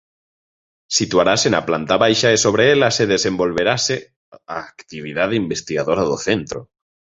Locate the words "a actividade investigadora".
4.55-6.03